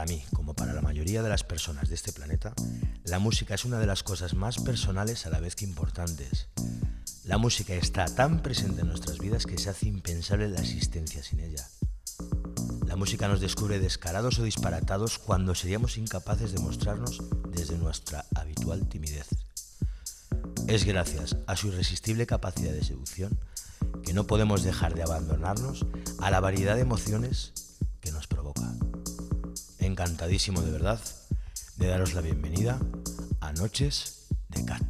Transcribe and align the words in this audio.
para 0.00 0.12
mí, 0.12 0.24
como 0.32 0.54
para 0.54 0.72
la 0.72 0.80
mayoría 0.80 1.22
de 1.22 1.28
las 1.28 1.44
personas 1.44 1.90
de 1.90 1.94
este 1.94 2.10
planeta, 2.10 2.54
la 3.04 3.18
música 3.18 3.54
es 3.54 3.66
una 3.66 3.78
de 3.78 3.84
las 3.84 4.02
cosas 4.02 4.32
más 4.32 4.56
personales 4.56 5.26
a 5.26 5.28
la 5.28 5.40
vez 5.40 5.56
que 5.56 5.66
importantes. 5.66 6.48
La 7.24 7.36
música 7.36 7.74
está 7.74 8.06
tan 8.06 8.40
presente 8.40 8.80
en 8.80 8.88
nuestras 8.88 9.18
vidas 9.18 9.44
que 9.44 9.58
se 9.58 9.68
hace 9.68 9.88
impensable 9.88 10.48
la 10.48 10.60
existencia 10.60 11.22
sin 11.22 11.40
ella. 11.40 11.68
La 12.86 12.96
música 12.96 13.28
nos 13.28 13.42
descubre 13.42 13.78
descarados 13.78 14.38
o 14.38 14.44
disparatados 14.44 15.18
cuando 15.18 15.54
seríamos 15.54 15.98
incapaces 15.98 16.52
de 16.52 16.60
mostrarnos 16.60 17.22
desde 17.50 17.76
nuestra 17.76 18.24
habitual 18.34 18.88
timidez. 18.88 19.28
Es 20.66 20.84
gracias 20.84 21.36
a 21.46 21.56
su 21.56 21.68
irresistible 21.68 22.26
capacidad 22.26 22.72
de 22.72 22.84
seducción 22.84 23.38
que 24.02 24.14
no 24.14 24.26
podemos 24.26 24.62
dejar 24.62 24.94
de 24.94 25.02
abandonarnos 25.02 25.84
a 26.20 26.30
la 26.30 26.40
variedad 26.40 26.76
de 26.76 26.80
emociones. 26.80 27.52
Encantadísimo 30.00 30.62
de 30.62 30.70
verdad 30.70 30.98
de 31.76 31.88
daros 31.88 32.14
la 32.14 32.22
bienvenida 32.22 32.80
a 33.42 33.52
Noches 33.52 34.28
de 34.48 34.64
Cactus. 34.64 34.89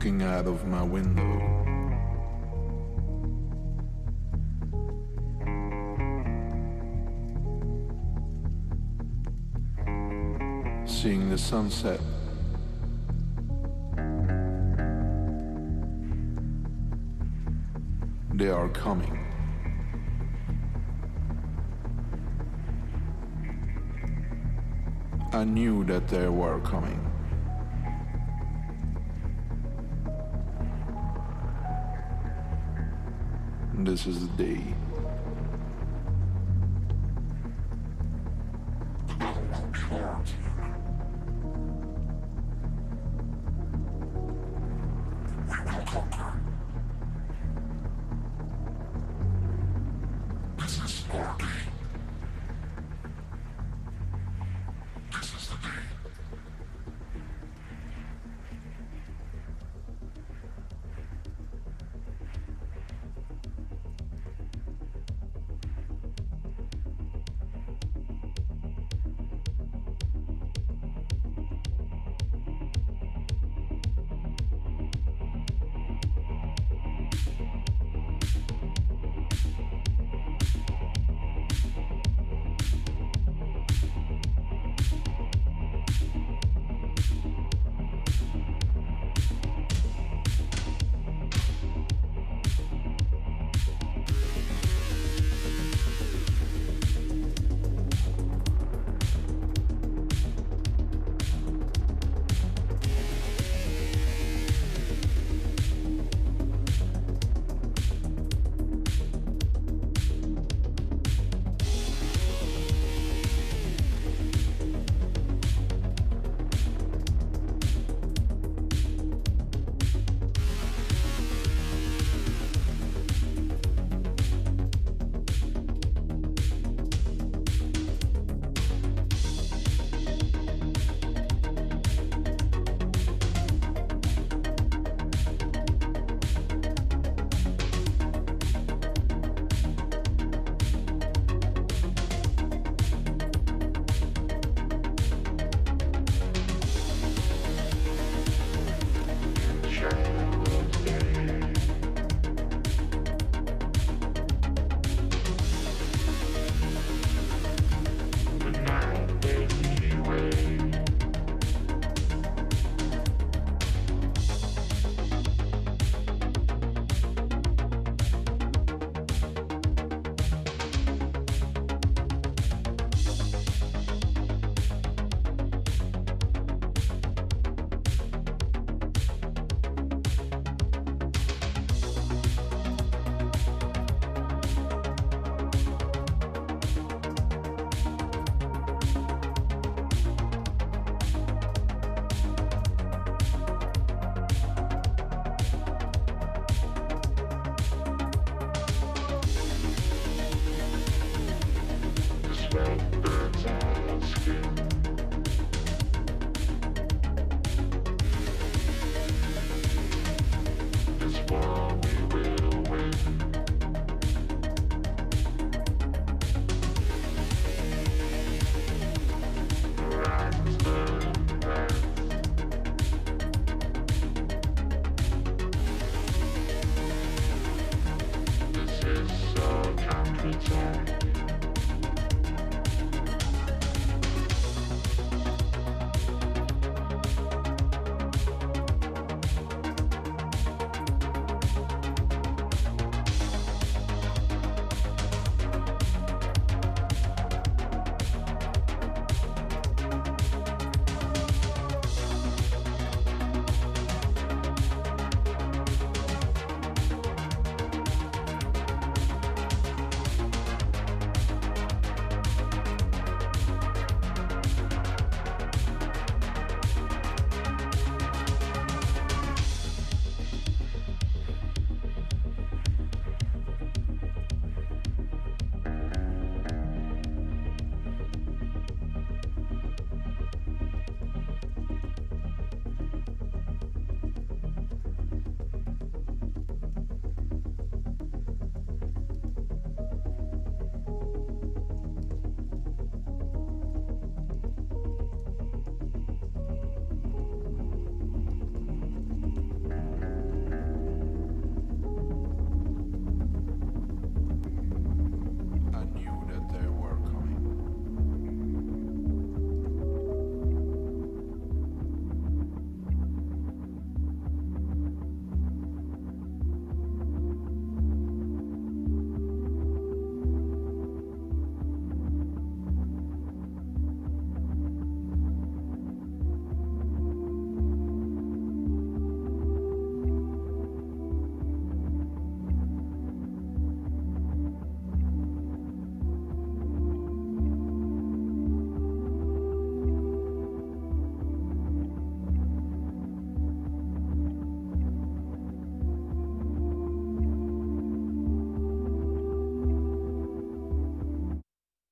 Looking 0.00 0.22
out 0.22 0.46
of 0.46 0.66
my 0.66 0.82
window. 0.82 1.22
Seeing 10.86 11.28
the 11.28 11.36
sunset. 11.36 12.00
They 18.32 18.48
are 18.48 18.70
coming. 18.70 19.18
I 25.34 25.44
knew 25.44 25.84
that 25.84 26.08
they 26.08 26.26
were 26.28 26.58
coming. 26.60 27.09
This 33.84 34.06
is 34.06 34.28
the 34.28 34.44
day 34.44 34.62